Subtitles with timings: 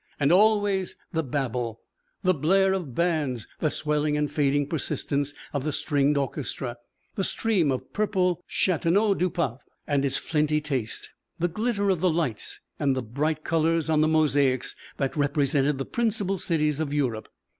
[0.19, 1.79] And always the babble,
[2.23, 6.77] the blare of bands, the swelling and fading persistence of the stringed orchestra,
[7.13, 12.09] the stream of purple Châteauneuf du Pape and its flinty taste, the glitter of the
[12.09, 17.29] lights and the bright colours on the mosaics that represented the principal cities of Europe.